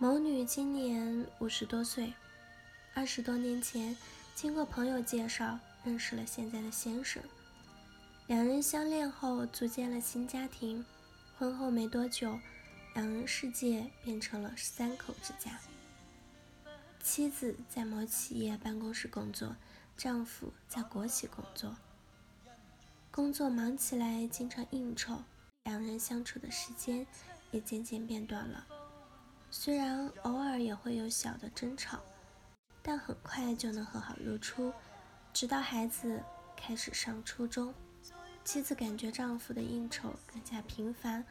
[0.00, 2.14] 某女今年五十多岁，
[2.94, 3.96] 二十多年前
[4.32, 7.20] 经过朋友介绍认识了现在的先生，
[8.28, 10.84] 两人相恋后组建了新家庭。
[11.36, 12.38] 婚后没多久，
[12.94, 15.58] 两人世界变成了三口之家。
[17.02, 19.56] 妻子在某企业办公室工作，
[19.96, 21.76] 丈夫在国企工作。
[23.10, 25.24] 工作忙起来，经常应酬，
[25.64, 27.04] 两人相处的时间
[27.50, 28.64] 也渐渐变短了。
[29.50, 32.00] 虽然偶尔也会有小的争吵，
[32.82, 34.72] 但很快就能和好如初。
[35.32, 36.22] 直到孩子
[36.56, 37.74] 开始上初中，
[38.44, 41.24] 妻子感觉丈夫的应酬更加频繁。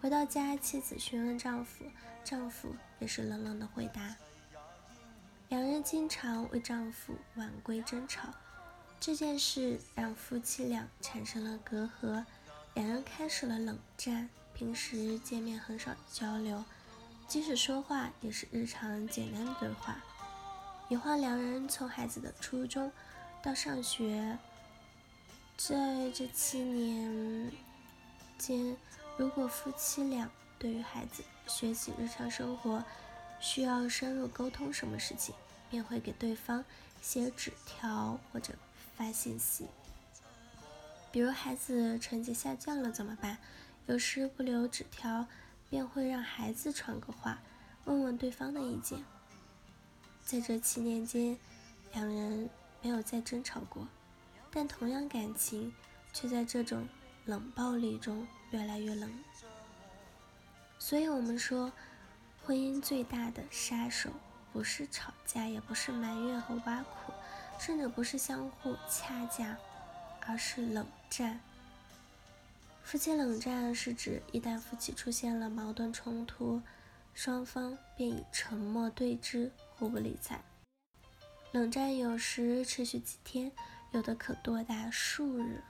[0.00, 1.84] 回到家，妻子询问丈夫，
[2.22, 4.14] 丈夫也是冷冷的回答。
[5.48, 8.28] 两人经常为丈夫晚归争吵，
[9.00, 12.24] 这件事让夫妻俩产生了隔阂，
[12.74, 14.28] 两人开始了冷战。
[14.52, 16.64] 平时见面很少交流。
[17.28, 19.96] 即使说话也是日常简单的对话。
[20.88, 22.92] 一晃，两人从孩子的初中
[23.42, 24.38] 到上学，
[25.56, 27.50] 在这七年
[28.38, 28.76] 间，
[29.16, 32.84] 如果夫妻俩对于孩子学习、日常生活
[33.40, 35.34] 需要深入沟通什么事情，
[35.68, 36.64] 便会给对方
[37.02, 38.54] 写纸条或者
[38.96, 39.66] 发信息。
[41.10, 43.38] 比如孩子成绩下降了怎么办？
[43.86, 45.26] 有时不留纸条。
[45.68, 47.38] 便会让孩子传个话，
[47.84, 49.04] 问问对方的意见。
[50.24, 51.38] 在这七年间，
[51.92, 52.50] 两人
[52.82, 53.86] 没有再争吵过，
[54.50, 55.72] 但同样感情
[56.12, 56.88] 却在这种
[57.24, 59.10] 冷暴力中越来越冷。
[60.78, 61.72] 所以，我们说，
[62.44, 64.10] 婚姻最大的杀手
[64.52, 67.12] 不是吵架，也不是埋怨和挖苦，
[67.58, 69.56] 甚至不是相互掐架，
[70.26, 71.40] 而是冷战。
[72.86, 76.62] 夫妻冷战是指一旦夫妻出现了矛盾冲突，
[77.14, 80.40] 双方便以沉默对峙，互不理睬。
[81.50, 83.50] 冷战有时持续几天，
[83.90, 85.60] 有的可多达数日，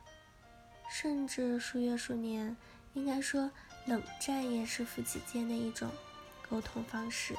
[0.91, 2.55] 甚至数月数年。
[2.93, 3.51] 应该说，
[3.87, 5.91] 冷战也是夫妻间的一种
[6.51, 7.35] 沟通方式，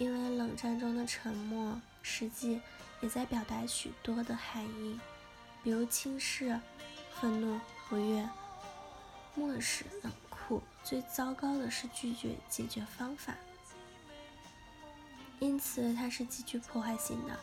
[0.00, 2.60] 因为冷战中的沉默，实际
[3.00, 4.98] 也在表达许多的含义，
[5.62, 6.58] 比如轻视、
[7.20, 8.28] 愤怒、不悦。
[9.38, 13.36] 漠视、冷酷，最糟糕的是拒绝解决方法，
[15.38, 17.38] 因此它是极具破坏性的，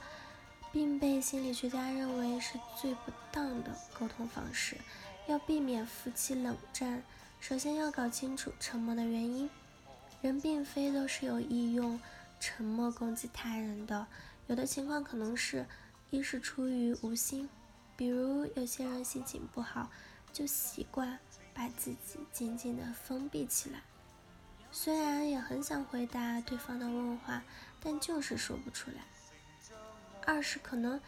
[0.74, 4.76] 并被心理学家认为是最不当的沟通方式。
[5.28, 7.02] 要避免夫妻冷战，
[7.40, 9.50] 首先要搞清楚沉默的原因。
[10.22, 12.00] 人并非都是有意用
[12.40, 14.06] 沉默攻击他人的，
[14.48, 15.66] 有的情况可能是
[16.10, 17.48] 一是出于无心，
[17.96, 19.90] 比如有些人心情不好，
[20.34, 21.18] 就习惯。
[21.56, 23.80] 把自己紧紧地封闭起来，
[24.74, 27.42] 虽然也很想回答对方的问话，
[27.82, 28.98] 但就是说不出来。
[30.26, 31.00] 二是可能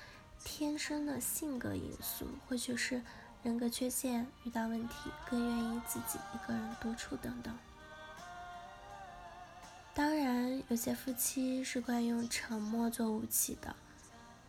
[0.43, 3.03] 天生的性格因素，或许是
[3.43, 7.55] 人格缺陷，遇到问题更愿意自己一个人独处等等。
[9.93, 13.75] 当然，有些夫妻是惯用沉默做武器的，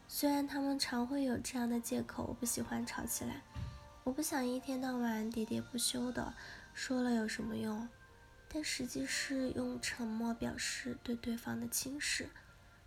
[0.06, 3.40] 虽然他们常会有这样的借口：我不喜欢吵起来。
[4.08, 6.32] 我不想一天到晚喋喋不休的
[6.72, 7.86] 说了有什么用？
[8.48, 12.30] 但实际是用沉默表示对对方的轻视，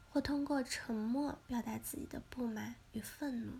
[0.09, 3.59] 或通过沉默表达自己的不满与愤怒，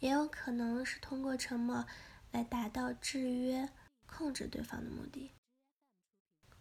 [0.00, 1.86] 也有可能是通过沉默
[2.32, 3.70] 来达到制约、
[4.04, 5.32] 控制对方的目的。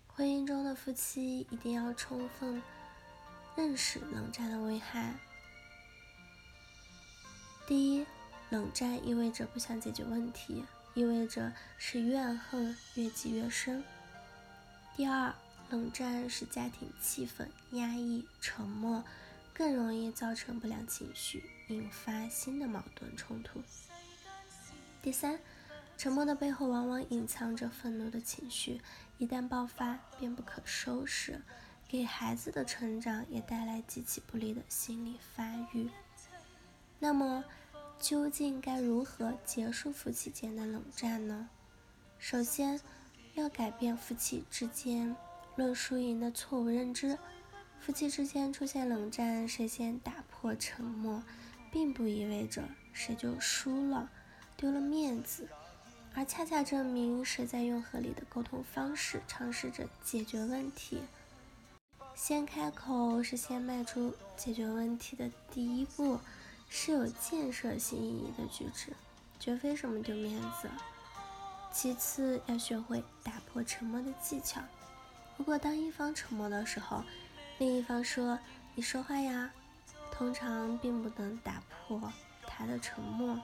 [0.08, 2.64] 婚姻中的夫妻一定要充分
[3.58, 5.20] 认识冷战的危害。
[7.68, 8.06] 第一。
[8.50, 10.64] 冷战意味着不想解决问题，
[10.94, 13.84] 意味着是怨恨越积越深。
[14.96, 15.34] 第二，
[15.70, 19.04] 冷战使家庭气氛压抑、沉默，
[19.54, 23.62] 更容易造成不良情绪，引发新的矛盾冲突。
[25.02, 25.40] 第三，
[25.98, 28.82] 沉默的背后往往隐藏着愤怒的情绪，
[29.18, 31.42] 一旦爆发便不可收拾，
[31.88, 35.90] 给孩子的成长也带来极其不利的心理发育。
[37.00, 37.44] 那么，
[38.00, 41.50] 究竟该如何结束夫妻间的冷战呢？
[42.20, 42.80] 首先，
[43.34, 45.16] 要改变夫妻之间
[45.56, 47.18] 论输赢的错误认知。
[47.80, 51.24] 夫妻之间出现冷战，谁先打破沉默，
[51.72, 52.64] 并不意味着
[52.94, 54.10] 谁就输了、
[54.56, 55.48] 丢了面子，
[56.14, 61.02] 而恰恰证明谁在用合理的沟通方式尝试着解决问题。
[62.16, 66.20] 先开口是先迈出解决问题的第一步。
[66.70, 68.94] 是有建设性意义的举止，
[69.40, 70.70] 绝非什么丢面子。
[71.72, 74.62] 其次，要学会打破沉默的技巧，
[75.38, 77.04] 如果当一方沉默的时候，
[77.60, 78.40] 另一方说
[78.74, 79.52] “你说话呀”，
[80.12, 82.12] 通常并不能打破
[82.48, 83.40] 他的沉默。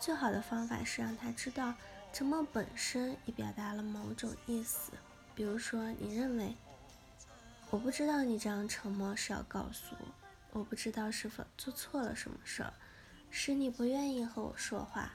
[0.00, 1.74] 最好的方法是让他知道，
[2.12, 4.92] 沉默本身已表达了某种意思。
[5.34, 6.54] 比如说，你认为
[7.70, 10.06] 我不知道你这样沉默是要告诉我，
[10.56, 12.72] 我不知道是否做错了什么事儿，
[13.30, 15.12] 使你不愿意和我说话。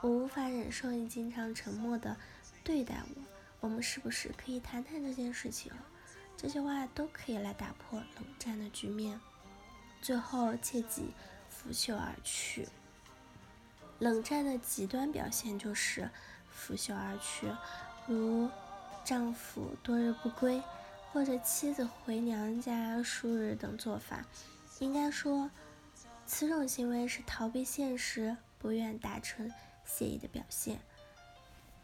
[0.00, 2.16] 我无法忍受你经常沉默的
[2.64, 3.22] 对待我。
[3.60, 5.72] 我们是不是可以谈谈这件事情？
[6.36, 9.20] 这些话都可以来打破冷战的局面。
[10.02, 11.14] 最后，切记
[11.48, 12.66] 拂袖而去。
[14.00, 16.10] 冷战的极端表现就是
[16.50, 17.46] 拂袖而去，
[18.08, 18.50] 如
[19.04, 20.60] 丈夫多日不归，
[21.12, 24.24] 或者妻子回娘家数日等做法。
[24.80, 25.50] 应该说，
[26.26, 29.52] 此种行为是逃避现实、不愿达成
[29.84, 30.80] 协议的表现。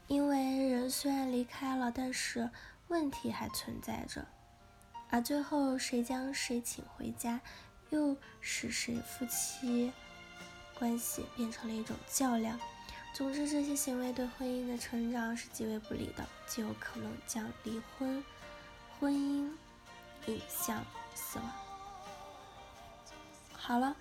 [0.09, 2.51] 因为人虽然离开了，但是
[2.89, 4.27] 问题还存在着，
[5.11, 7.41] 而最后谁将谁请回家，
[7.91, 9.93] 又使谁夫妻。
[10.79, 12.59] 关系变成了一种较量。
[13.13, 18.25] 总之，这些行为对婚姻的成长是极为不利的，极有可能将离婚
[18.99, 19.51] 婚姻
[20.27, 20.85] 引向
[21.15, 21.66] 死亡。
[23.67, 23.97] 好了，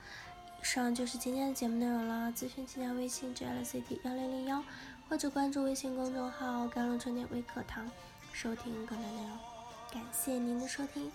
[0.62, 2.32] 以上就是今天的节目内容了。
[2.32, 4.64] 咨询请加微信 jlct 幺零零幺，
[5.10, 7.90] 或者关注微信公众号“甘露春天微课堂”，
[8.32, 9.32] 收听更多内容。
[9.92, 11.12] 感谢您的收听，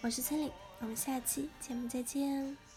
[0.00, 0.50] 我是千里，
[0.80, 2.71] 我们下期节目再见。